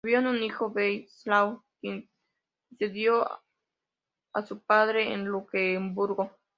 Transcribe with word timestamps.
Tuvieron 0.03 0.25
un 0.25 0.41
hijo, 0.41 0.69
Wenceslao, 0.69 1.63
quien 1.79 2.09
sucedió 2.71 3.29
a 4.33 4.41
su 4.41 4.59
padre 4.63 5.13
en 5.13 5.25
Luxemburgo. 5.25 6.31